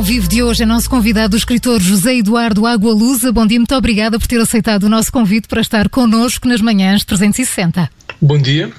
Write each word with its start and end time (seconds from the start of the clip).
ao 0.00 0.04
vivo 0.04 0.26
de 0.26 0.42
hoje 0.42 0.62
é 0.62 0.66
nosso 0.66 0.88
convidado, 0.88 1.34
o 1.34 1.36
escritor 1.36 1.78
José 1.78 2.16
Eduardo 2.16 2.64
Água 2.64 2.90
Lusa. 2.90 3.30
Bom 3.30 3.46
dia, 3.46 3.58
muito 3.58 3.74
obrigada 3.74 4.18
por 4.18 4.26
ter 4.26 4.40
aceitado 4.40 4.84
o 4.84 4.88
nosso 4.88 5.12
convite 5.12 5.46
para 5.46 5.60
estar 5.60 5.90
connosco 5.90 6.48
nas 6.48 6.62
manhãs 6.62 7.04
360. 7.04 7.90
Bom 8.18 8.38
dia. 8.38 8.72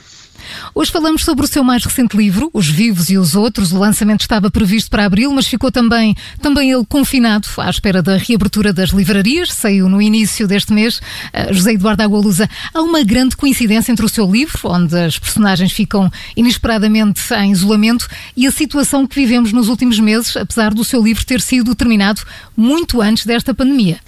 Hoje 0.73 0.91
falamos 0.91 1.23
sobre 1.23 1.45
o 1.45 1.47
seu 1.47 1.63
mais 1.63 1.83
recente 1.83 2.15
livro, 2.15 2.49
Os 2.53 2.67
Vivos 2.67 3.09
e 3.09 3.17
os 3.17 3.35
Outros. 3.35 3.71
O 3.71 3.79
lançamento 3.79 4.21
estava 4.21 4.49
previsto 4.49 4.89
para 4.89 5.05
abril, 5.05 5.31
mas 5.31 5.47
ficou 5.47 5.71
também, 5.71 6.15
também 6.41 6.71
ele 6.71 6.85
confinado 6.85 7.47
à 7.57 7.69
espera 7.69 8.01
da 8.01 8.17
reabertura 8.17 8.71
das 8.71 8.89
livrarias. 8.89 9.49
Saiu 9.53 9.89
no 9.89 10.01
início 10.01 10.47
deste 10.47 10.73
mês. 10.73 10.99
Uh, 11.33 11.53
José 11.53 11.73
Eduardo 11.73 12.03
Agualusa, 12.03 12.49
há 12.73 12.81
uma 12.81 13.03
grande 13.03 13.35
coincidência 13.35 13.91
entre 13.91 14.05
o 14.05 14.09
seu 14.09 14.29
livro, 14.29 14.59
onde 14.65 14.97
as 14.97 15.19
personagens 15.19 15.71
ficam 15.71 16.11
inesperadamente 16.35 17.21
em 17.33 17.51
isolamento, 17.51 18.07
e 18.35 18.47
a 18.47 18.51
situação 18.51 19.05
que 19.05 19.15
vivemos 19.15 19.51
nos 19.51 19.67
últimos 19.67 19.99
meses, 19.99 20.35
apesar 20.35 20.73
do 20.73 20.83
seu 20.83 21.01
livro 21.01 21.25
ter 21.25 21.41
sido 21.41 21.75
terminado 21.75 22.21
muito 22.55 23.01
antes 23.01 23.25
desta 23.25 23.53
pandemia. 23.53 23.99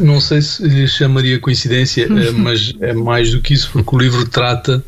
Não 0.00 0.20
sei 0.20 0.42
se 0.42 0.62
lhe 0.62 0.86
chamaria 0.86 1.38
coincidência, 1.38 2.04
eh, 2.04 2.30
mas 2.32 2.72
é 2.80 2.92
mais 2.92 3.30
do 3.30 3.40
que 3.40 3.54
isso, 3.54 3.70
porque 3.72 3.94
o 3.94 3.98
livro 3.98 4.28
trata 4.28 4.84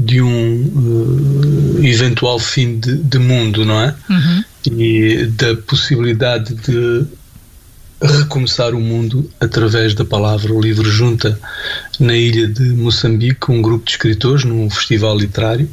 de 0.00 0.22
um 0.22 0.62
uh, 0.64 1.84
eventual 1.84 2.38
fim 2.38 2.80
de, 2.80 2.96
de, 2.96 3.18
mundo, 3.18 3.66
não 3.66 3.78
é? 3.78 3.94
Uhum. 4.08 4.44
E 4.78 5.26
da 5.26 5.54
possibilidade 5.56 6.54
de 6.54 7.04
recomeçar 8.02 8.74
o 8.74 8.80
mundo 8.80 9.30
através 9.38 9.94
da 9.94 10.04
palavra. 10.04 10.54
O 10.54 10.60
livro 10.60 10.90
junta 10.90 11.38
na 11.98 12.16
ilha 12.16 12.48
de 12.48 12.62
Moçambique 12.70 13.50
um 13.50 13.60
grupo 13.60 13.84
de 13.84 13.90
escritores 13.90 14.44
num 14.44 14.70
festival 14.70 15.18
literário 15.18 15.68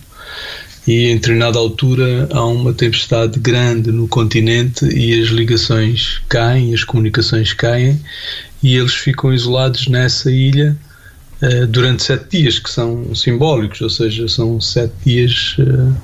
e 0.85 1.07
em 1.07 1.15
determinada 1.15 1.57
altura 1.57 2.27
há 2.31 2.45
uma 2.45 2.73
tempestade 2.73 3.39
grande 3.39 3.91
no 3.93 4.09
continente 4.09 4.85
e 4.85 5.21
as 5.21 5.29
ligações 5.29 6.21
caem, 6.27 6.73
as 6.73 6.83
comunicações 6.83 7.53
caem 7.53 7.99
e 8.61 8.75
eles 8.75 8.93
ficam 8.93 9.33
isolados 9.33 9.87
nessa 9.87 10.29
ilha 10.29 10.77
durante 11.69 12.03
sete 12.03 12.39
dias, 12.39 12.59
que 12.59 12.69
são 12.69 13.13
simbólicos, 13.13 13.79
ou 13.81 13.89
seja, 13.89 14.27
são 14.27 14.59
sete 14.59 14.93
dias. 15.05 15.55
Uh, 15.59 15.95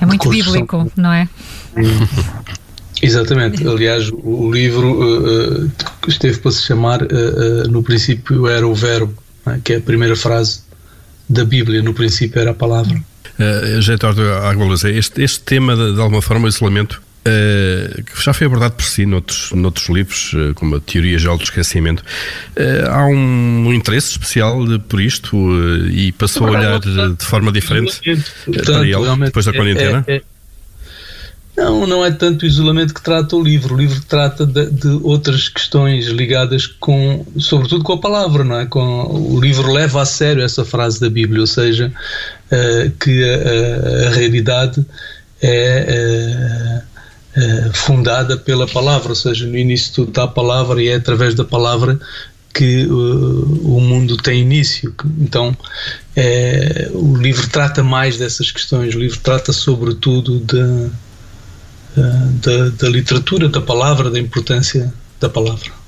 é 0.00 0.06
muito 0.06 0.28
bíblico, 0.28 0.90
não 0.96 1.12
é? 1.12 1.28
Exatamente. 3.02 3.66
Aliás, 3.66 4.10
o 4.12 4.50
livro 4.52 5.64
uh, 5.64 5.72
esteve 6.08 6.38
para 6.38 6.50
se 6.50 6.62
chamar, 6.62 7.00
no 7.70 7.82
princípio 7.82 8.46
era 8.46 8.66
o 8.66 8.74
verbo, 8.74 9.14
é? 9.46 9.58
que 9.62 9.74
é 9.74 9.76
a 9.76 9.80
primeira 9.80 10.16
frase 10.16 10.62
da 11.28 11.44
Bíblia, 11.44 11.82
no 11.82 11.94
princípio 11.94 12.40
era 12.40 12.50
a 12.50 12.54
palavra. 12.54 13.00
Uh, 13.38 13.90
Eduardo 13.90 14.22
Agualusa, 14.22 14.90
este, 14.90 15.22
este 15.22 15.40
tema, 15.40 15.74
de, 15.74 15.94
de 15.94 16.00
alguma 16.00 16.20
forma, 16.20 16.46
o 16.46 16.48
isolamento, 16.48 17.00
Uh, 17.20 18.02
que 18.02 18.24
já 18.24 18.32
foi 18.32 18.46
abordado 18.46 18.74
por 18.76 18.84
si 18.84 19.04
noutros, 19.04 19.52
noutros 19.52 19.90
livros, 19.90 20.32
uh, 20.32 20.54
como 20.54 20.76
a 20.76 20.80
Teoria 20.80 21.18
Geral 21.18 21.36
do 21.36 21.44
Esquecimento. 21.44 22.02
Uh, 22.56 22.90
há 22.90 23.04
um, 23.04 23.70
interesse 23.74 24.12
especial 24.12 24.66
de, 24.66 24.78
por 24.78 25.02
isto 25.02 25.36
e 25.90 26.12
passou 26.12 26.46
a 26.46 26.50
olhar 26.52 26.80
de, 26.80 27.16
de 27.16 27.24
forma 27.26 27.52
diferente 27.52 28.00
para 28.64 28.86
ele 28.86 29.24
depois 29.26 29.44
da 29.44 29.52
quarentena? 29.52 30.02
É, 30.06 30.16
é, 30.16 30.22
não, 31.54 31.86
não 31.86 32.06
é 32.06 32.10
tanto 32.10 32.44
o 32.44 32.46
isolamento 32.46 32.94
que 32.94 33.02
trata 33.02 33.36
o 33.36 33.42
livro. 33.42 33.74
O 33.74 33.78
livro 33.78 34.00
trata 34.08 34.46
de, 34.46 34.70
de, 34.70 34.88
outras 35.02 35.46
questões 35.46 36.06
ligadas 36.06 36.66
com, 36.66 37.26
sobretudo 37.36 37.84
com 37.84 37.92
a 37.92 37.98
palavra, 37.98 38.44
não 38.44 38.58
é? 38.58 38.64
Com, 38.64 39.04
o 39.34 39.38
livro 39.38 39.70
leva 39.70 40.00
a 40.00 40.06
sério 40.06 40.42
essa 40.42 40.64
frase 40.64 40.98
da 40.98 41.10
Bíblia, 41.10 41.42
ou 41.42 41.46
seja, 41.46 41.92
que 42.98 43.24
a, 43.24 44.06
a, 44.06 44.10
realidade 44.14 44.86
é 45.42 46.80
eh, 47.36 47.70
fundada 47.72 48.36
pela 48.36 48.66
palavra, 48.66 49.10
ou 49.10 49.14
seja, 49.14 49.46
no 49.46 49.56
início 49.56 49.92
tudo 49.94 50.08
está 50.08 50.24
a 50.24 50.28
palavra 50.28 50.82
e 50.82 50.88
é 50.88 50.96
através 50.96 51.34
da 51.34 51.44
palavra 51.44 51.98
que 52.52 52.84
uh, 52.86 53.76
o 53.76 53.80
mundo 53.80 54.16
tem 54.16 54.40
início. 54.40 54.92
Então, 55.18 55.56
é, 56.16 56.90
o 56.92 57.14
livro 57.16 57.48
trata 57.48 57.82
mais 57.82 58.18
dessas 58.18 58.50
questões, 58.50 58.94
o 58.94 58.98
livro 58.98 59.20
trata 59.20 59.52
sobretudo 59.52 60.40
da, 60.40 60.90
da, 62.42 62.68
da 62.70 62.88
literatura, 62.88 63.48
da 63.48 63.60
palavra, 63.60 64.10
da 64.10 64.18
importância 64.18 64.92
da 65.20 65.28
palavra. 65.28 65.79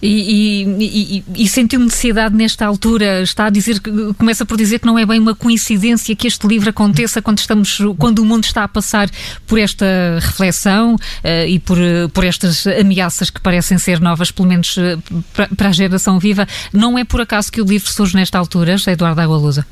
E, 0.00 0.64
e, 0.64 1.24
e, 1.36 1.44
e, 1.44 1.48
sentiu 1.48 1.80
necessidade 1.80 2.34
nesta 2.34 2.66
altura, 2.66 3.22
está 3.22 3.46
a 3.46 3.50
dizer, 3.50 3.80
começa 4.18 4.44
por 4.44 4.56
dizer 4.56 4.78
que 4.78 4.86
não 4.86 4.98
é 4.98 5.06
bem 5.06 5.18
uma 5.18 5.34
coincidência 5.34 6.14
que 6.14 6.26
este 6.26 6.46
livro 6.46 6.68
aconteça 6.68 7.22
quando 7.22 7.38
estamos, 7.38 7.78
quando 7.98 8.20
o 8.20 8.24
mundo 8.24 8.44
está 8.44 8.64
a 8.64 8.68
passar 8.68 9.08
por 9.46 9.58
esta 9.58 9.86
reflexão 10.20 10.94
uh, 10.94 11.48
e 11.48 11.58
por, 11.58 11.78
por 12.12 12.24
estas 12.24 12.66
ameaças 12.66 13.30
que 13.30 13.40
parecem 13.40 13.78
ser 13.78 14.00
novas, 14.00 14.30
pelo 14.30 14.48
menos 14.48 14.76
uh, 14.76 15.02
para, 15.32 15.48
para 15.48 15.68
a 15.68 15.72
geração 15.72 16.18
viva. 16.18 16.46
Não 16.72 16.98
é 16.98 17.04
por 17.04 17.20
acaso 17.20 17.50
que 17.50 17.60
o 17.60 17.64
livro 17.64 17.90
surge 17.90 18.14
nesta 18.14 18.38
altura, 18.38 18.76
Eduardo 18.86 19.20
Agualusa? 19.20 19.66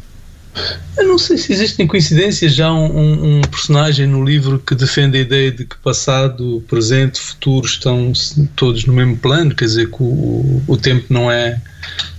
Eu 0.97 1.09
não 1.09 1.19
sei 1.19 1.37
se 1.37 1.53
existem 1.53 1.87
coincidências. 1.87 2.55
Já 2.55 2.73
um, 2.73 3.39
um, 3.39 3.41
personagem 3.43 4.07
no 4.07 4.25
livro 4.25 4.59
que 4.59 4.75
defende 4.75 5.19
a 5.19 5.21
ideia 5.21 5.51
de 5.51 5.65
que 5.65 5.77
passado, 5.79 6.63
presente, 6.69 7.21
futuro 7.21 7.67
estão 7.67 8.13
todos 8.55 8.85
no 8.85 8.93
mesmo 8.93 9.17
plano, 9.17 9.55
quer 9.55 9.65
dizer 9.65 9.91
que 9.91 10.03
o, 10.03 10.63
o 10.67 10.77
tempo 10.77 11.07
não 11.13 11.31
é 11.31 11.61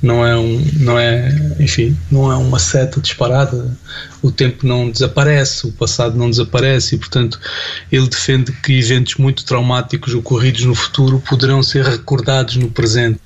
não 0.01 0.25
é 0.25 0.37
um 0.37 0.63
não 0.73 0.99
é 0.99 1.55
enfim 1.59 1.97
não 2.11 2.31
é 2.31 2.35
uma 2.35 2.59
seta 2.59 3.01
disparada 3.01 3.75
o 4.21 4.31
tempo 4.31 4.67
não 4.67 4.91
desaparece 4.91 5.65
o 5.65 5.71
passado 5.71 6.15
não 6.15 6.29
desaparece 6.29 6.93
e 6.93 6.97
portanto 6.99 7.39
ele 7.91 8.07
defende 8.07 8.51
que 8.51 8.77
eventos 8.77 9.15
muito 9.15 9.43
traumáticos 9.43 10.13
ocorridos 10.13 10.65
no 10.65 10.75
futuro 10.75 11.19
poderão 11.19 11.63
ser 11.63 11.83
recordados 11.83 12.57
no 12.57 12.69
presente 12.69 13.19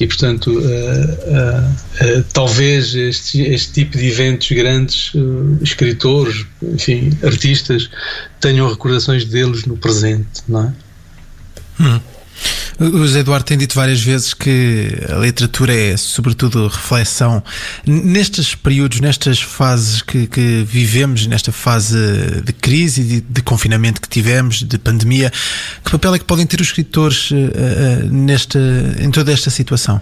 e 0.00 0.06
portanto 0.06 0.50
uh, 0.50 0.58
uh, 0.58 2.18
uh, 2.18 2.24
talvez 2.32 2.94
este, 2.94 3.42
este, 3.42 3.72
tipo 3.72 3.96
de 3.96 4.08
eventos 4.08 4.50
grandes 4.50 5.12
escritores 5.62 6.44
enfim 6.62 7.16
artistas 7.22 7.88
tenham 8.40 8.68
recordações 8.68 9.24
deles 9.24 9.64
no 9.64 9.76
presente 9.76 10.42
não 10.48 10.62
é 10.62 10.72
hum. 11.82 12.00
O 12.78 12.98
José 12.98 13.20
Eduardo 13.20 13.44
tem 13.44 13.56
dito 13.56 13.74
várias 13.74 14.02
vezes 14.02 14.34
que 14.34 14.88
a 15.08 15.18
literatura 15.18 15.72
é, 15.72 15.96
sobretudo, 15.96 16.66
reflexão. 16.66 17.42
Nestes 17.86 18.54
períodos, 18.54 19.00
nestas 19.00 19.40
fases 19.40 20.02
que, 20.02 20.26
que 20.26 20.64
vivemos, 20.66 21.26
nesta 21.26 21.52
fase 21.52 21.96
de 22.44 22.52
crise 22.52 23.04
de, 23.04 23.20
de, 23.20 23.42
confinamento 23.42 24.00
que 24.00 24.08
tivemos, 24.08 24.62
de 24.62 24.76
pandemia, 24.76 25.32
que 25.84 25.90
papel 25.90 26.14
é 26.14 26.18
que 26.18 26.24
podem 26.24 26.46
ter 26.46 26.60
os 26.60 26.66
escritores 26.66 27.30
uh, 27.30 27.34
uh, 27.34 28.12
nesta, 28.12 28.58
em 28.98 29.10
toda 29.10 29.32
esta 29.32 29.50
situação? 29.50 30.00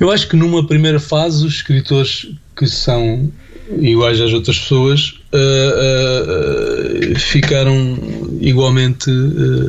Eu 0.00 0.10
acho 0.10 0.26
que 0.28 0.36
numa 0.36 0.66
primeira 0.66 0.98
fase, 0.98 1.46
os 1.46 1.54
escritores 1.54 2.26
que 2.56 2.66
são 2.66 3.30
iguais 3.78 4.20
às 4.20 4.32
outras 4.32 4.58
pessoas, 4.58 5.14
uh, 5.34 7.12
uh, 7.12 7.18
ficaram 7.18 7.98
igualmente 8.40 9.10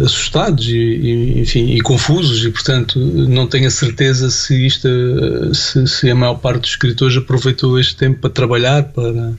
assustados 0.03 0.67
e, 0.67 0.77
e, 0.77 1.41
enfim, 1.41 1.71
e 1.71 1.81
confusos 1.81 2.45
e, 2.45 2.49
portanto, 2.49 2.99
não 2.99 3.47
tenho 3.47 3.67
a 3.67 3.71
certeza 3.71 4.29
se, 4.29 4.65
isto, 4.65 4.87
se, 5.53 5.87
se, 5.87 6.11
a 6.11 6.15
maior 6.15 6.35
parte 6.35 6.61
dos 6.61 6.69
escritores 6.71 7.17
aproveitou 7.17 7.79
este 7.79 7.95
tempo 7.95 8.19
para 8.19 8.29
trabalhar, 8.29 8.83
para 8.83 9.33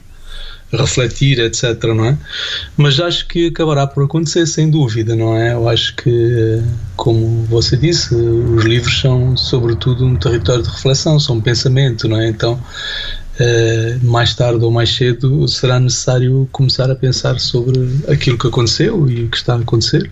refletir, 0.71 1.39
etc, 1.39 1.81
não 1.95 2.05
é? 2.05 2.17
Mas 2.75 2.99
acho 2.99 3.27
que 3.27 3.47
acabará 3.47 3.87
por 3.87 4.03
acontecer, 4.03 4.45
sem 4.45 4.69
dúvida, 4.69 5.15
não 5.15 5.35
é? 5.35 5.53
Eu 5.53 5.69
acho 5.69 5.95
que, 5.95 6.61
como 6.95 7.43
você 7.45 7.77
disse, 7.77 8.13
os 8.13 8.65
livros 8.65 8.99
são, 8.99 9.37
sobretudo, 9.37 10.05
um 10.05 10.15
território 10.15 10.63
de 10.63 10.69
reflexão, 10.69 11.19
são 11.19 11.37
um 11.37 11.41
pensamento, 11.41 12.07
não 12.07 12.19
é? 12.19 12.27
Então, 12.27 12.59
Uh, 13.39 14.03
mais 14.03 14.33
tarde 14.33 14.65
ou 14.65 14.71
mais 14.71 14.95
cedo 14.95 15.47
será 15.47 15.79
necessário 15.79 16.49
começar 16.51 16.89
a 16.89 16.95
pensar 16.95 17.39
sobre 17.39 17.77
aquilo 18.07 18.35
que 18.35 18.47
aconteceu 18.47 19.07
e 19.07 19.25
o 19.25 19.29
que 19.29 19.37
está 19.37 19.53
a 19.53 19.59
acontecer. 19.59 20.11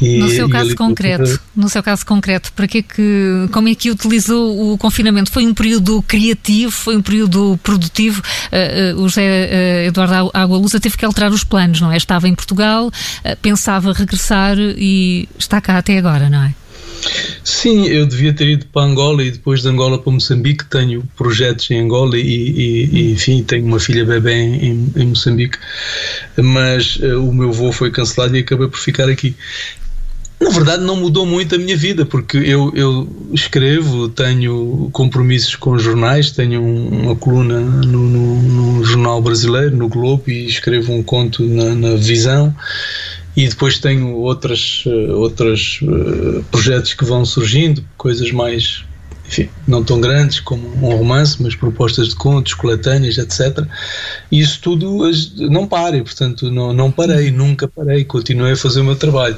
E, 0.00 0.18
no 0.18 0.30
seu 0.30 0.48
caso 0.48 0.74
concreto, 0.74 1.38
no 1.54 1.68
seu 1.68 1.82
caso 1.82 2.06
concreto, 2.06 2.50
para 2.54 2.66
que 2.66 2.78
é 2.78 2.82
que, 2.82 3.48
como 3.52 3.68
é 3.68 3.74
que 3.74 3.90
utilizou 3.90 4.72
o 4.72 4.78
confinamento? 4.78 5.30
Foi 5.30 5.46
um 5.46 5.52
período 5.52 6.00
criativo, 6.00 6.70
foi 6.70 6.96
um 6.96 7.02
período 7.02 7.60
produtivo? 7.62 8.22
Uh, 8.50 8.96
uh, 8.96 9.02
o 9.02 9.08
José 9.10 9.84
Eduardo 9.84 10.30
Agualusa 10.32 10.80
teve 10.80 10.96
que 10.96 11.04
alterar 11.04 11.30
os 11.30 11.44
planos, 11.44 11.82
não 11.82 11.92
é? 11.92 11.98
Estava 11.98 12.26
em 12.26 12.34
Portugal, 12.34 12.90
pensava 13.42 13.92
regressar 13.92 14.56
e 14.58 15.28
está 15.38 15.60
cá 15.60 15.76
até 15.76 15.98
agora, 15.98 16.30
não 16.30 16.44
é? 16.44 16.54
Sim, 17.42 17.86
eu 17.86 18.06
devia 18.06 18.32
ter 18.32 18.48
ido 18.48 18.66
para 18.66 18.82
Angola 18.82 19.22
e 19.22 19.30
depois 19.30 19.62
de 19.62 19.68
Angola 19.68 19.98
para 19.98 20.12
Moçambique. 20.12 20.64
Tenho 20.64 21.02
projetos 21.16 21.70
em 21.70 21.80
Angola 21.80 22.16
e, 22.16 22.22
e, 22.22 22.84
e 22.92 23.12
enfim, 23.12 23.42
tenho 23.42 23.66
uma 23.66 23.80
filha 23.80 24.04
bebê 24.04 24.32
em, 24.32 24.92
em 24.94 25.06
Moçambique, 25.06 25.58
mas 26.36 26.96
uh, 26.96 27.22
o 27.22 27.34
meu 27.34 27.52
voo 27.52 27.72
foi 27.72 27.90
cancelado 27.90 28.36
e 28.36 28.40
acabei 28.40 28.68
por 28.68 28.78
ficar 28.78 29.08
aqui. 29.08 29.34
Na 30.40 30.48
verdade, 30.48 30.82
não 30.82 30.96
mudou 30.96 31.26
muito 31.26 31.54
a 31.54 31.58
minha 31.58 31.76
vida, 31.76 32.06
porque 32.06 32.38
eu, 32.38 32.72
eu 32.74 33.06
escrevo, 33.30 34.08
tenho 34.08 34.88
compromissos 34.90 35.54
com 35.54 35.78
jornais, 35.78 36.30
tenho 36.30 36.62
uma 36.62 37.14
coluna 37.14 37.60
no, 37.60 38.08
no, 38.08 38.36
no 38.76 38.84
jornal 38.84 39.20
brasileiro, 39.20 39.76
no 39.76 39.86
Globo, 39.86 40.24
e 40.28 40.46
escrevo 40.46 40.94
um 40.94 41.02
conto 41.02 41.44
na, 41.44 41.74
na 41.74 41.94
Visão 41.94 42.54
e 43.36 43.48
depois 43.48 43.78
tenho 43.78 44.16
outras, 44.16 44.84
outros 45.14 45.80
projetos 46.50 46.94
que 46.94 47.04
vão 47.04 47.24
surgindo, 47.24 47.84
coisas 47.96 48.30
mais 48.32 48.84
enfim, 49.30 49.48
não 49.64 49.84
tão 49.84 50.00
grandes 50.00 50.40
como 50.40 50.66
um 50.66 50.96
romance, 50.96 51.40
mas 51.40 51.54
propostas 51.54 52.08
de 52.08 52.16
contos, 52.16 52.52
coletâneas, 52.52 53.16
etc. 53.16 53.64
E 54.30 54.40
isso 54.40 54.58
tudo 54.60 55.08
não 55.48 55.68
para, 55.68 55.96
e, 55.96 56.02
portanto 56.02 56.50
não, 56.50 56.72
não 56.72 56.90
parei, 56.90 57.30
nunca 57.30 57.68
parei, 57.68 58.04
continuei 58.04 58.52
a 58.52 58.56
fazer 58.56 58.80
o 58.80 58.84
meu 58.84 58.96
trabalho. 58.96 59.36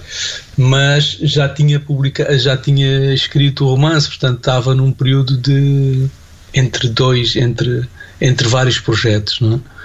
Mas 0.57 1.19
já 1.21 1.47
tinha 1.47 1.79
publicado, 1.79 2.37
já 2.39 2.57
tinha 2.57 3.13
escrito 3.13 3.67
o 3.67 3.69
romance, 3.69 4.09
portanto 4.09 4.39
estava 4.39 4.75
num 4.75 4.91
período 4.91 5.37
de 5.37 6.07
entre 6.55 6.89
dois, 6.89 7.37
entre, 7.37 7.87
entre 8.19 8.49
vários 8.49 8.81
projetos, 8.81 9.41
não 9.41 9.57
é? 9.57 9.82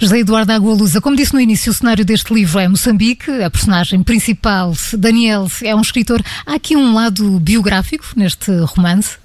José 0.00 0.18
Eduardo 0.18 0.52
Agualusa, 0.52 1.00
como 1.00 1.16
disse 1.16 1.34
no 1.34 1.40
início, 1.40 1.70
o 1.70 1.74
cenário 1.74 2.04
deste 2.04 2.32
livro 2.32 2.58
é 2.58 2.68
Moçambique, 2.68 3.30
a 3.30 3.50
personagem 3.50 4.02
principal, 4.02 4.72
Daniel, 4.94 5.46
é 5.62 5.74
um 5.74 5.80
escritor. 5.80 6.22
Há 6.46 6.54
aqui 6.54 6.76
um 6.76 6.94
lado 6.94 7.38
biográfico 7.40 8.06
neste 8.16 8.50
romance? 8.60 9.18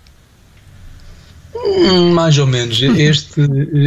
Hum, 1.55 2.13
mais 2.13 2.37
ou 2.37 2.45
menos. 2.45 2.81
Este 2.81 3.41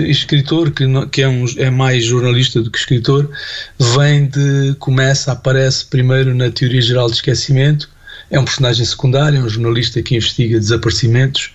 escritor, 0.08 0.70
que, 0.70 0.84
que 1.12 1.22
é, 1.22 1.28
um, 1.28 1.44
é 1.56 1.70
mais 1.70 2.04
jornalista 2.04 2.62
do 2.62 2.70
que 2.70 2.78
escritor, 2.78 3.30
vem 3.78 4.26
de. 4.26 4.74
começa, 4.78 5.32
aparece 5.32 5.84
primeiro 5.84 6.34
na 6.34 6.50
teoria 6.50 6.80
geral 6.80 7.08
de 7.08 7.16
esquecimento, 7.16 7.88
é 8.30 8.38
um 8.38 8.44
personagem 8.44 8.84
secundário, 8.84 9.38
é 9.38 9.42
um 9.42 9.48
jornalista 9.48 10.02
que 10.02 10.16
investiga 10.16 10.58
desaparecimentos 10.58 11.52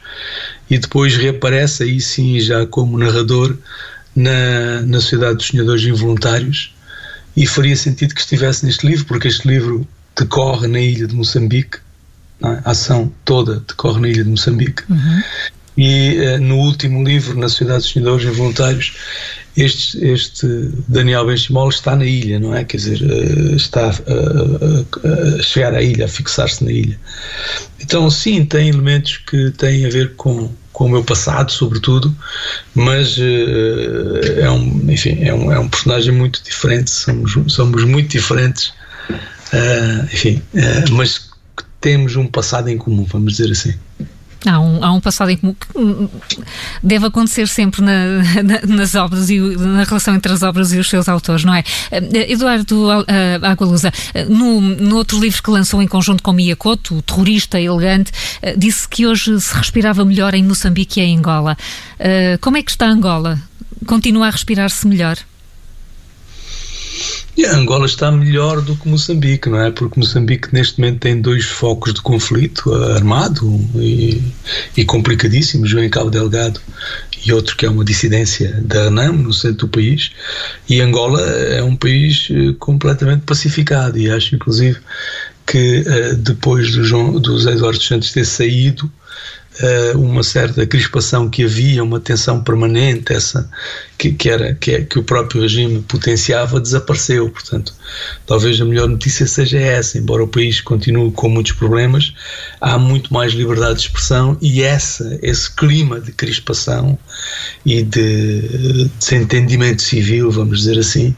e 0.70 0.78
depois 0.78 1.16
reaparece 1.16 1.84
aí 1.84 2.00
sim 2.00 2.40
já 2.40 2.66
como 2.66 2.98
narrador 2.98 3.58
na, 4.16 4.82
na 4.82 5.00
Sociedade 5.00 5.38
dos 5.38 5.48
Sonhadores 5.48 5.84
Involuntários 5.84 6.74
e 7.36 7.48
faria 7.48 7.76
sentido 7.76 8.14
que 8.14 8.22
estivesse 8.22 8.66
neste 8.66 8.86
livro, 8.86 9.06
porque 9.06 9.28
este 9.28 9.48
livro 9.48 9.88
decorre 10.16 10.68
na 10.68 10.80
ilha 10.80 11.08
de 11.08 11.16
Moçambique, 11.16 11.80
é? 12.44 12.48
a 12.64 12.72
ação 12.72 13.12
toda 13.26 13.60
decorre 13.68 14.02
na 14.02 14.10
ilha 14.10 14.24
de 14.24 14.30
Moçambique. 14.30 14.84
Uhum. 14.90 15.24
E 15.78 16.18
uh, 16.20 16.42
no 16.42 16.58
último 16.58 17.04
livro, 17.04 17.38
na 17.38 17.50
Sociedade 17.50 17.80
dos 17.80 17.90
Sonhadores 17.90 18.26
Involuntários, 18.26 18.94
este, 19.56 20.04
este 20.06 20.48
Daniel 20.88 21.26
Benchimol 21.26 21.70
está 21.70 21.96
na 21.96 22.06
ilha, 22.06 22.40
não 22.40 22.56
é? 22.56 22.64
Quer 22.64 22.78
dizer, 22.78 23.02
uh, 23.02 23.56
está 23.56 23.90
a, 23.90 25.40
a 25.40 25.42
chegar 25.42 25.74
à 25.74 25.82
ilha, 25.82 26.06
a 26.06 26.08
fixar-se 26.08 26.64
na 26.64 26.72
ilha. 26.72 27.00
Então, 27.80 28.10
sim, 28.10 28.46
tem 28.46 28.70
elementos 28.70 29.18
que 29.18 29.52
têm 29.52 29.86
a 29.86 29.90
ver 29.90 30.16
com, 30.16 30.50
com 30.72 30.86
o 30.86 30.90
meu 30.90 31.04
passado, 31.04 31.52
sobretudo, 31.52 32.16
mas 32.76 33.18
uh, 33.18 34.40
é 34.40 34.50
um, 34.50 34.92
enfim, 34.92 35.18
é 35.22 35.34
um, 35.34 35.52
é 35.52 35.60
um 35.60 35.68
personagem 35.68 36.14
muito 36.14 36.44
diferente, 36.44 36.92
somos, 36.92 37.38
somos 37.48 37.84
muito 37.84 38.10
diferentes, 38.10 38.74
enfim, 40.12 40.42
mas 40.92 41.30
temos 41.84 42.16
um 42.16 42.26
passado 42.26 42.70
em 42.70 42.78
comum, 42.78 43.04
vamos 43.04 43.34
dizer 43.34 43.52
assim. 43.52 43.74
Há 44.46 44.60
um, 44.60 44.84
há 44.84 44.92
um 44.92 45.00
passado 45.00 45.32
em 45.32 45.38
comum 45.38 45.54
que 46.28 46.40
deve 46.82 47.08
acontecer 47.08 47.48
sempre 47.48 47.82
na, 47.82 47.94
na, 48.44 48.76
nas 48.76 48.96
obras 48.96 49.30
e 49.30 49.40
na 49.40 49.84
relação 49.84 50.16
entre 50.16 50.32
as 50.32 50.44
obras 50.44 50.74
e 50.74 50.80
os 50.80 50.90
seus 50.90 51.08
autores, 51.08 51.44
não 51.44 51.54
é? 51.54 51.64
Eh, 51.92 52.32
Eduardo 52.32 52.90
uh, 52.90 53.06
Agualusa, 53.42 53.92
eh, 54.14 54.26
no, 54.26 54.60
no 54.60 54.98
outro 54.98 55.20
livro 55.20 55.42
que 55.42 55.50
lançou 55.50 55.82
em 55.82 55.88
conjunto 55.88 56.22
com 56.22 56.34
Miyakoto, 56.34 56.98
o 56.98 57.02
terrorista 57.02 57.60
elegante, 57.60 58.12
uh, 58.12 58.58
disse 58.58 58.88
que 58.88 59.08
hoje 59.08 59.40
se 59.40 59.56
respirava 59.56 60.04
melhor 60.04 60.34
em 60.34 60.44
Moçambique 60.44 61.00
e 61.00 61.04
em 61.04 61.18
Angola. 61.18 61.58
Uh, 62.00 62.38
como 62.42 62.58
é 62.58 62.64
que 62.64 62.72
está 62.72 62.88
Angola? 62.88 63.40
Continua 63.86 64.28
a 64.28 64.30
respirar-se 64.30 64.88
melhor? 64.88 65.18
E 67.36 67.46
a 67.46 67.56
Angola 67.56 67.86
está 67.86 68.12
melhor 68.12 68.62
do 68.62 68.76
que 68.76 68.88
Moçambique, 68.88 69.50
não 69.50 69.60
é? 69.60 69.72
Porque 69.72 70.00
Moçambique 70.00 70.50
neste 70.54 70.80
momento 70.80 71.00
tem 71.00 71.20
dois 71.20 71.46
focos 71.46 71.94
de 71.94 72.02
conflito 72.02 72.74
armado 72.74 73.60
e, 73.76 74.22
e 74.78 74.86
complicadíssimos, 74.86 75.74
um 75.74 75.80
em 75.80 75.90
Cabo 75.90 76.12
Delgado 76.12 76.62
e 77.26 77.34
outro 77.34 77.56
que 77.56 77.66
é 77.66 77.70
uma 77.70 77.84
dissidência 77.84 78.62
da 78.64 78.84
ANAM 78.84 79.14
no 79.14 79.34
centro 79.34 79.66
do 79.66 79.70
país. 79.70 80.12
E 80.70 80.80
Angola 80.82 81.22
é 81.22 81.64
um 81.64 81.76
país 81.76 82.28
eh, 82.30 82.54
completamente 82.60 83.22
pacificado 83.22 83.98
e 83.98 84.10
acho 84.10 84.36
inclusive 84.36 84.80
que 85.46 85.84
eh, 85.86 86.14
depois 86.14 86.72
do, 86.72 86.84
João, 86.84 87.20
do 87.20 87.38
Eduardo 87.50 87.82
Santos 87.82 88.12
ter 88.12 88.26
saído 88.26 88.92
uh, 89.62 90.00
uma 90.00 90.24
certa 90.24 90.66
crispação 90.66 91.30
que 91.30 91.44
havia, 91.44 91.84
uma 91.84 92.00
tensão 92.00 92.42
permanente, 92.42 93.14
essa 93.14 93.50
que, 93.98 94.12
que 94.12 94.30
era 94.30 94.54
que, 94.56 94.72
é, 94.72 94.82
que 94.82 95.00
o 95.00 95.04
próprio 95.04 95.42
regime 95.42 95.82
potenciava, 95.82 96.60
desapareceu. 96.60 97.30
Portanto, 97.30 97.74
talvez 98.26 98.60
a 98.60 98.66
melhor 98.66 98.90
notícia 98.90 99.26
seja 99.26 99.60
essa. 99.60 99.98
Embora 99.98 100.24
o 100.24 100.28
país 100.28 100.60
continue 100.60 101.12
com 101.12 101.30
muitos 101.30 101.54
problemas, 101.54 102.14
há 102.60 102.78
muito 102.78 103.14
mais 103.14 103.34
liberdade 103.34 103.76
de 103.76 103.82
expressão 103.82 104.38
e 104.42 104.62
essa, 104.62 105.18
esse 105.22 105.50
clima 105.56 106.02
de 106.02 106.12
crispação 106.12 106.98
e 107.66 107.82
de 107.82 108.90
desentendimento 109.00 109.82
civil, 109.82 110.32
vamos 110.32 110.60
dizer 110.60 110.80
assim, 110.80 111.16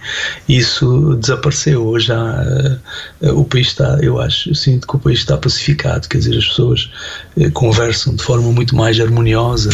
isso 0.47 1.15
desapareceu. 1.15 1.85
Hoje 1.85 2.11
há, 2.11 2.79
uh, 3.21 3.39
o 3.39 3.45
país 3.45 3.67
está, 3.67 3.97
eu 4.01 4.19
acho, 4.19 4.49
eu 4.49 4.55
sinto 4.55 4.87
que 4.87 4.95
o 4.95 4.99
país 4.99 5.19
está 5.19 5.37
pacificado, 5.37 6.07
quer 6.07 6.19
dizer, 6.19 6.37
as 6.37 6.47
pessoas 6.47 6.91
uh, 7.37 7.51
conversam 7.51 8.15
de 8.15 8.23
forma 8.25 8.51
muito 8.51 8.75
mais 8.75 8.99
harmoniosa 8.99 9.69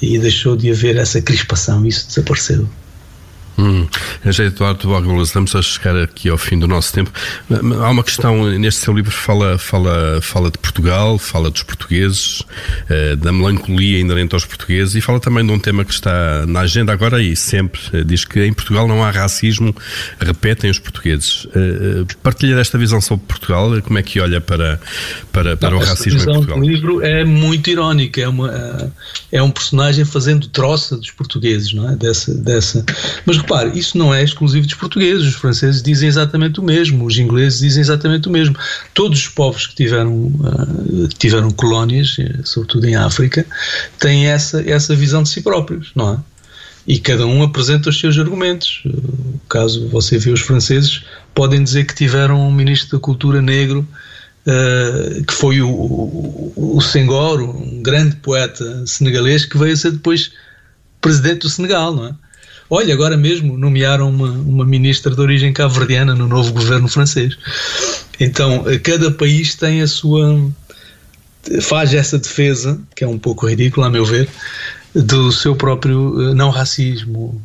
e 0.00 0.18
deixou 0.18 0.56
de 0.56 0.70
haver 0.70 0.96
essa 0.96 1.20
crispação, 1.22 1.86
isso 1.86 2.06
desapareceu. 2.06 2.68
Hum. 3.58 3.88
Eduardo 4.24 4.86
Bogula, 4.86 5.24
estamos 5.24 5.54
a 5.56 5.60
chegar 5.60 5.96
aqui 5.96 6.28
ao 6.28 6.38
fim 6.38 6.56
do 6.56 6.68
nosso 6.68 6.92
tempo. 6.92 7.10
Há 7.50 7.90
uma 7.90 8.04
questão, 8.04 8.46
neste 8.52 8.82
seu 8.82 8.94
livro 8.94 9.10
fala, 9.10 9.58
fala, 9.58 10.20
fala 10.22 10.48
de 10.48 10.58
Portugal, 10.58 11.18
fala 11.18 11.50
dos 11.50 11.64
portugueses, 11.64 12.42
eh, 12.88 13.16
da 13.16 13.32
melancolia 13.32 13.98
inerente 13.98 14.34
aos 14.34 14.44
portugueses 14.44 14.94
e 14.94 15.00
fala 15.00 15.18
também 15.18 15.44
de 15.44 15.50
um 15.50 15.58
tema 15.58 15.84
que 15.84 15.92
está 15.92 16.46
na 16.46 16.60
agenda 16.60 16.92
agora 16.92 17.20
e 17.20 17.34
sempre. 17.34 17.80
Eh, 17.92 18.04
diz 18.04 18.24
que 18.24 18.44
em 18.44 18.52
Portugal 18.52 18.86
não 18.86 19.02
há 19.02 19.10
racismo, 19.10 19.74
repetem 20.20 20.70
os 20.70 20.78
portugueses. 20.78 21.48
Eh, 21.52 22.04
partilha 22.22 22.54
desta 22.54 22.78
visão 22.78 23.00
sobre 23.00 23.26
Portugal, 23.26 23.70
como 23.82 23.98
é 23.98 24.02
que 24.04 24.20
olha 24.20 24.40
para, 24.40 24.80
para, 25.32 25.56
para 25.56 25.70
não, 25.70 25.78
o 25.78 25.80
racismo 25.80 26.20
em 26.20 26.24
Portugal? 26.24 26.58
O 26.58 26.62
livro 26.62 27.02
é 27.02 27.24
muito 27.24 27.68
irónico, 27.70 28.20
é, 28.20 28.28
uma, 28.28 28.92
é 29.32 29.42
um 29.42 29.50
personagem 29.50 30.04
fazendo 30.04 30.46
troça 30.46 30.96
dos 30.96 31.10
portugueses, 31.10 31.72
não 31.72 31.90
é? 31.90 31.96
Dessa, 31.96 32.32
dessa. 32.34 32.84
Mas 33.26 33.36
repare, 33.48 33.78
isso 33.78 33.96
não 33.96 34.12
é 34.12 34.22
exclusivo 34.22 34.66
dos 34.66 34.74
portugueses, 34.74 35.26
os 35.26 35.34
franceses 35.34 35.82
dizem 35.82 36.08
exatamente 36.08 36.60
o 36.60 36.62
mesmo, 36.62 37.06
os 37.06 37.18
ingleses 37.18 37.60
dizem 37.60 37.80
exatamente 37.80 38.28
o 38.28 38.30
mesmo. 38.30 38.54
Todos 38.92 39.20
os 39.20 39.28
povos 39.28 39.66
que 39.66 39.74
tiveram, 39.74 40.12
uh, 40.14 41.08
tiveram 41.18 41.50
colónias, 41.50 42.16
eh, 42.18 42.40
sobretudo 42.44 42.86
em 42.86 42.94
África, 42.94 43.46
têm 43.98 44.26
essa, 44.26 44.62
essa 44.68 44.94
visão 44.94 45.22
de 45.22 45.30
si 45.30 45.40
próprios, 45.40 45.90
não 45.94 46.14
é? 46.14 46.18
E 46.86 46.98
cada 46.98 47.26
um 47.26 47.42
apresenta 47.42 47.90
os 47.90 47.98
seus 47.98 48.18
argumentos. 48.18 48.82
Caso 49.48 49.88
você 49.88 50.18
vê 50.18 50.30
os 50.30 50.40
franceses, 50.40 51.02
podem 51.34 51.62
dizer 51.62 51.84
que 51.86 51.94
tiveram 51.94 52.40
um 52.40 52.52
ministro 52.52 52.98
da 52.98 53.02
cultura 53.02 53.40
negro 53.40 53.86
Uh, 54.46 55.22
que 55.24 55.34
foi 55.34 55.60
o, 55.60 55.68
o, 55.68 56.76
o 56.76 56.80
Senghor, 56.80 57.42
um 57.42 57.82
grande 57.82 58.16
poeta 58.16 58.86
senegalês, 58.86 59.44
que 59.44 59.58
veio 59.58 59.74
a 59.74 59.76
ser 59.76 59.90
depois 59.90 60.32
presidente 61.02 61.40
do 61.40 61.50
Senegal, 61.50 61.94
não 61.94 62.06
é? 62.06 62.14
Olha, 62.70 62.92
agora 62.92 63.16
mesmo 63.16 63.56
nomearam 63.56 64.10
uma, 64.10 64.30
uma 64.30 64.64
ministra 64.64 65.14
de 65.14 65.20
origem 65.20 65.52
cabo-verdiana 65.52 66.14
no 66.14 66.28
novo 66.28 66.52
governo 66.52 66.86
francês. 66.86 67.36
Então, 68.20 68.64
cada 68.82 69.10
país 69.10 69.54
tem 69.54 69.80
a 69.80 69.86
sua. 69.86 70.50
faz 71.62 71.94
essa 71.94 72.18
defesa, 72.18 72.78
que 72.94 73.04
é 73.04 73.08
um 73.08 73.18
pouco 73.18 73.46
ridícula, 73.46 73.86
a 73.86 73.90
meu 73.90 74.04
ver, 74.04 74.28
do 74.94 75.32
seu 75.32 75.56
próprio 75.56 76.30
eh, 76.30 76.34
não 76.34 76.50
racismo. 76.50 77.40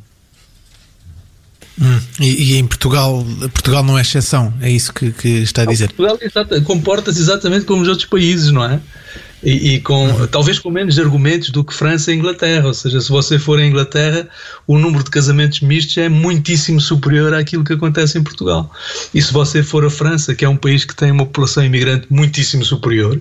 Hum, 1.82 2.00
e, 2.20 2.54
e, 2.54 2.58
em 2.58 2.68
Portugal, 2.68 3.26
Portugal 3.52 3.84
não 3.84 3.98
é 3.98 4.02
exceção, 4.02 4.54
é 4.62 4.70
isso 4.70 4.94
que, 4.94 5.12
que 5.12 5.28
está 5.28 5.64
a 5.64 5.66
dizer. 5.66 5.92
Portugal 5.92 6.62
comporta-se 6.64 7.20
exatamente 7.20 7.66
como 7.66 7.82
os 7.82 7.88
outros 7.88 8.08
países, 8.08 8.52
não 8.52 8.64
é? 8.64 8.80
e, 9.44 9.76
e 9.76 9.80
com 9.82 10.08
uhum. 10.08 10.28
talvez 10.28 10.58
com 10.58 10.72
menos 10.72 10.98
argumentos 10.98 11.50
do 11.50 11.64
que 11.64 11.74
França 11.74 12.12
e 12.12 12.16
Inglaterra. 12.16 12.68
Ou 12.68 12.74
seja, 12.74 13.02
se 13.02 13.10
você 13.10 13.38
for 13.38 13.60
à 13.60 13.66
Inglaterra, 13.66 14.28
o 14.66 14.78
número 14.78 15.04
de 15.04 15.12
casamentos 15.12 15.60
mistos 15.60 15.98
é 15.98 16.08
muitíssimo 16.08 16.80
superior 16.80 17.34
àquilo 17.34 17.64
que 17.64 17.74
acontece 17.74 18.18
em 18.18 18.24
Portugal. 18.24 18.72
E 19.14 19.22
se 19.22 19.34
você 19.34 19.62
for 19.62 19.86
à 19.86 19.90
França, 19.90 20.34
que 20.34 20.46
é 20.46 20.50
um 20.50 20.58
país 20.58 20.86
que 20.86 20.96
tem 20.96 21.12
uma 21.12 21.26
população 21.26 21.64
imigrante 21.64 22.08
muitíssimo 22.10 22.64
superior, 22.64 23.20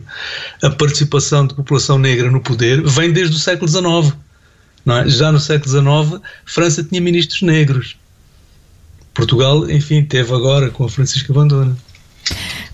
a 0.62 0.70
participação 0.70 1.46
de 1.46 1.54
população 1.54 1.98
negra 1.98 2.30
no 2.30 2.40
poder 2.40 2.82
vem 2.82 3.12
desde 3.12 3.36
o 3.36 3.38
século 3.38 3.68
XIX. 3.68 4.14
É? 4.84 5.08
Já 5.08 5.30
no 5.30 5.38
século 5.38 5.70
XIX, 5.70 6.22
França 6.44 6.82
tinha 6.82 7.00
ministros 7.00 7.42
negros. 7.42 7.96
Portugal, 9.14 9.70
enfim, 9.70 10.02
teve 10.02 10.32
agora 10.32 10.70
com 10.70 10.84
a 10.84 10.88
Francisca 10.88 11.32
Bandona. 11.32 11.76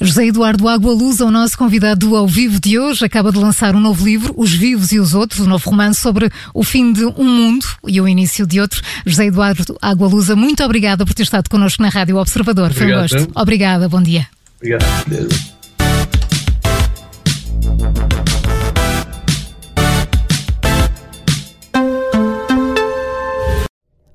José 0.01 0.27
Eduardo 0.27 0.69
Água 0.69 0.93
Luz 0.93 1.19
é 1.21 1.25
o 1.25 1.31
nosso 1.31 1.59
convidado 1.59 2.15
ao 2.15 2.27
vivo 2.27 2.61
de 2.61 2.79
hoje. 2.79 3.05
Acaba 3.05 3.33
de 3.33 3.39
lançar 3.39 3.75
um 3.75 3.81
novo 3.81 4.05
livro, 4.05 4.33
Os 4.37 4.53
Vivos 4.53 4.93
e 4.93 5.01
os 5.01 5.13
Outros, 5.13 5.41
um 5.41 5.47
novo 5.47 5.69
romance 5.69 6.01
sobre 6.01 6.31
o 6.55 6.63
fim 6.63 6.93
de 6.93 7.05
um 7.05 7.25
mundo 7.25 7.67
e 7.87 8.01
o 8.01 8.07
início 8.07 8.47
de 8.47 8.61
outro. 8.61 8.81
José 9.05 9.27
Eduardo 9.27 9.77
Água 9.83 10.07
Lusa, 10.07 10.37
muito 10.37 10.63
obrigada 10.63 11.05
por 11.05 11.15
ter 11.15 11.25
estado 11.25 11.51
connosco 11.51 11.83
na 11.83 11.89
Rádio 11.89 12.17
Observador. 12.17 12.73
Foi 12.73 12.87
um 12.87 13.01
gosto. 13.01 13.29
Obrigada, 13.35 13.89
bom 13.89 14.01
dia. 14.01 14.27
Obrigado. 14.59 15.58